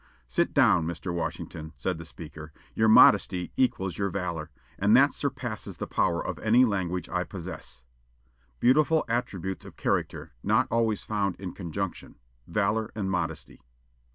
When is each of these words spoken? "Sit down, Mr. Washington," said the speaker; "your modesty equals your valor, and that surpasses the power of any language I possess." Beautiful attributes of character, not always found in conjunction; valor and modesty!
"Sit 0.27 0.51
down, 0.55 0.87
Mr. 0.87 1.13
Washington," 1.13 1.73
said 1.77 1.99
the 1.99 2.05
speaker; 2.05 2.51
"your 2.73 2.87
modesty 2.87 3.51
equals 3.55 3.99
your 3.99 4.09
valor, 4.09 4.49
and 4.79 4.97
that 4.97 5.13
surpasses 5.13 5.77
the 5.77 5.85
power 5.85 6.25
of 6.25 6.39
any 6.39 6.65
language 6.65 7.07
I 7.07 7.23
possess." 7.23 7.83
Beautiful 8.59 9.05
attributes 9.07 9.63
of 9.63 9.75
character, 9.77 10.31
not 10.41 10.67
always 10.71 11.03
found 11.03 11.35
in 11.35 11.53
conjunction; 11.53 12.15
valor 12.47 12.89
and 12.95 13.11
modesty! 13.11 13.61